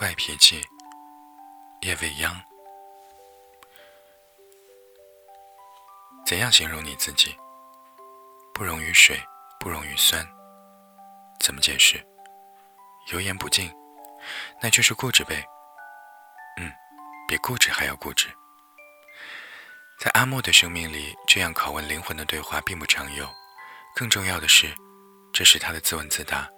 [0.00, 0.66] 怪脾气，
[1.82, 2.34] 夜未央。
[6.24, 7.36] 怎样形容你自己？
[8.54, 9.22] 不溶于水，
[9.58, 10.26] 不溶于酸。
[11.38, 12.02] 怎么解释？
[13.12, 13.70] 油盐不进，
[14.62, 15.44] 那就是固执呗。
[16.56, 16.72] 嗯，
[17.28, 18.26] 比固执还要固执。
[19.98, 23.28] 在阿莫的生命里，这样拷问灵魂的对话并不常有。
[23.94, 24.74] 更重要的是，
[25.30, 26.48] 这是他的自问自答。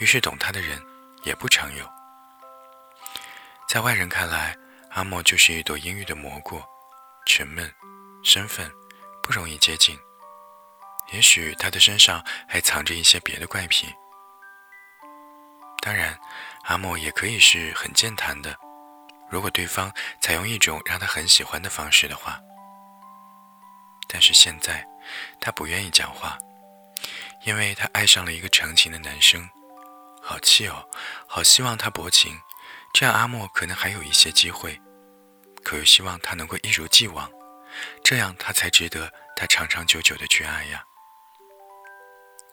[0.00, 0.78] 于是，懂他的人
[1.22, 1.94] 也不常有。
[3.74, 4.56] 在外人看来，
[4.90, 6.62] 阿莫就是一朵阴郁的蘑菇，
[7.26, 7.68] 沉闷，
[8.22, 8.70] 身份
[9.20, 9.98] 不容易接近。
[11.10, 13.92] 也许他的身上还藏着一些别的怪癖。
[15.82, 16.16] 当然，
[16.66, 18.56] 阿莫也可以是很健谈的，
[19.28, 22.38] 如果对方采用一种让他很喜欢的方式的话。
[24.06, 24.86] 但是现在，
[25.40, 26.38] 他不愿意讲话，
[27.44, 29.50] 因为他爱上了一个长情的男生。
[30.22, 30.88] 好气哦，
[31.26, 32.40] 好希望他薄情，
[32.94, 34.80] 这样阿莫可能还有一些机会。
[35.64, 37.28] 可又希望他能够一如既往，
[38.04, 40.84] 这样他才值得他长长久久的去爱呀。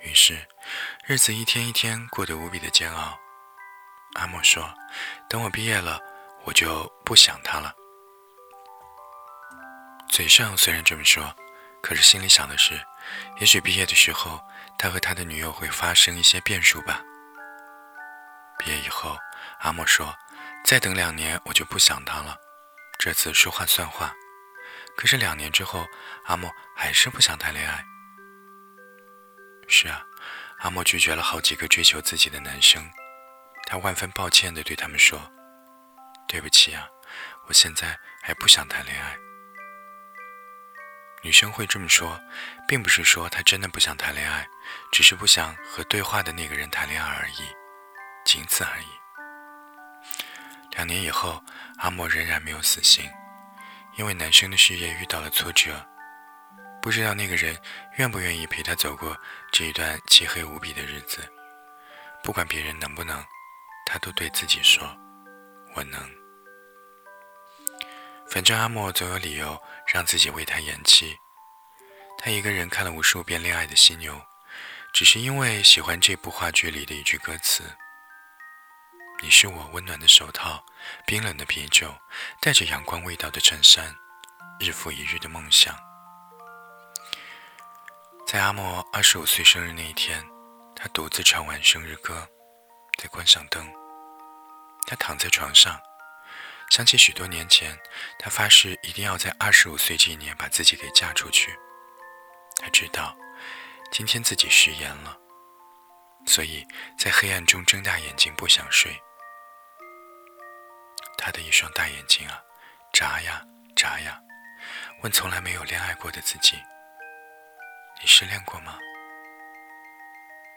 [0.00, 0.38] 于是，
[1.04, 3.18] 日子一天一天过得无比的煎熬。
[4.14, 4.72] 阿莫说
[5.28, 6.00] ：“等我毕业了，
[6.44, 7.74] 我就不想他了。”
[10.08, 11.34] 嘴上虽然这么说，
[11.82, 12.80] 可是心里想的是，
[13.40, 14.40] 也许毕业的时候，
[14.78, 17.02] 他和他的女友会发生一些变数吧。
[18.58, 19.16] 毕业以后，
[19.60, 20.16] 阿莫说
[20.64, 22.36] ：“再等两年，我就不想他了。”
[22.98, 24.14] 这次说话算话。
[24.96, 25.86] 可是两年之后，
[26.24, 27.84] 阿莫还是不想谈恋爱。
[29.66, 30.04] 是啊，
[30.58, 32.88] 阿莫拒绝了好几个追求自己的男生，
[33.66, 35.32] 他万分抱歉地对他们说
[36.28, 36.86] ：“对不起啊，
[37.46, 39.16] 我现在还不想谈恋爱。”
[41.24, 42.20] 女生会这么说，
[42.66, 44.46] 并不是说她真的不想谈恋爱，
[44.90, 47.54] 只是不想和对话的那个人谈恋爱而已。
[48.24, 49.01] 仅此而已。
[50.72, 51.42] 两年以后，
[51.78, 53.08] 阿莫仍然没有死心，
[53.96, 55.86] 因为男生的事业遇到了挫折，
[56.80, 57.56] 不知道那个人
[57.98, 59.16] 愿不愿意陪他走过
[59.50, 61.20] 这一段漆黑无比的日子。
[62.22, 63.22] 不管别人能不能，
[63.84, 64.82] 他都对自己说
[65.74, 66.00] ：“我能。”
[68.30, 69.60] 反正阿莫总有理由
[69.92, 71.14] 让自己为他演戏。
[72.16, 74.14] 他一个人看了无数遍《恋爱的犀牛》，
[74.92, 77.64] 只是因为喜欢这部话剧里的一句歌词。
[79.22, 80.64] 你是我温暖的手套，
[81.06, 81.94] 冰冷的啤酒，
[82.40, 83.94] 带着阳光味道的衬衫，
[84.58, 85.78] 日复一日的梦想。
[88.26, 90.26] 在阿莫二十五岁生日那一天，
[90.74, 92.28] 他独自唱完生日歌，
[92.98, 93.72] 再关上灯，
[94.88, 95.80] 他躺在床上，
[96.70, 97.78] 想起许多年前，
[98.18, 101.56] 他发誓一定要在二十五岁这一年把自己给嫁出去。
[102.56, 103.16] 他知道，
[103.92, 105.16] 今天自己食言了，
[106.26, 106.66] 所以
[106.98, 109.00] 在黑暗中睁大眼睛不想睡。
[111.24, 112.42] 他的一双大眼睛啊，
[112.92, 113.46] 眨呀
[113.76, 114.20] 眨呀，
[115.02, 116.60] 问从来没有恋爱过的自己
[118.02, 118.76] ：“你失恋过吗？”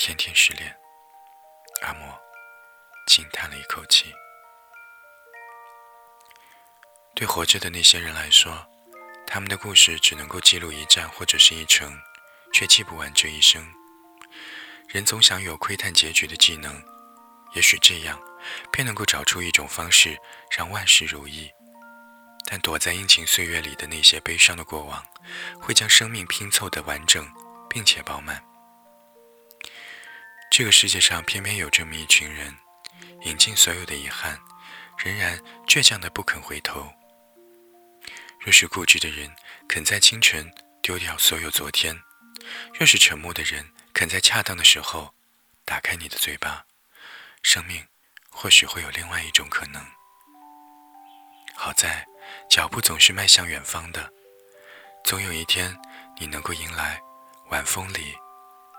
[0.00, 0.74] 天天失恋，
[1.82, 2.18] 阿莫
[3.06, 4.10] 轻叹了一口气。
[7.14, 8.66] 对活着的那些人来说，
[9.26, 12.00] 他们的故事只能够记录一站或者是一程，
[12.54, 13.62] 却记不完这一生。
[14.88, 16.82] 人总想有窥探结局的技能，
[17.52, 18.18] 也许这样。
[18.70, 20.18] 便能够找出一种方式
[20.50, 21.50] 让万事如意，
[22.46, 25.04] 但躲在阴晴岁月里的那些悲伤的过往，
[25.60, 27.30] 会将生命拼凑的完整
[27.68, 28.42] 并且饱满。
[30.50, 32.56] 这个世界上偏偏有这么一群人，
[33.22, 34.38] 饮尽所有的遗憾，
[34.96, 36.92] 仍然倔强的不肯回头。
[38.40, 39.34] 若是固执的人
[39.68, 42.00] 肯在清晨丢掉所有昨天，
[42.72, 45.12] 若是沉默的人肯在恰当的时候
[45.64, 46.64] 打开你的嘴巴，
[47.42, 47.84] 生命。
[48.38, 49.82] 或许会有另外一种可能。
[51.54, 52.06] 好在，
[52.50, 54.12] 脚步总是迈向远方的，
[55.04, 55.74] 总有一天，
[56.20, 57.00] 你能够迎来
[57.48, 58.14] 晚风里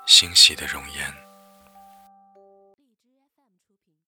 [0.06, 1.27] 欣喜的容颜。